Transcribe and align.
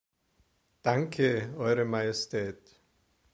Danke, 0.81 1.53
Eure 1.57 1.85
Majestät. 1.85 2.73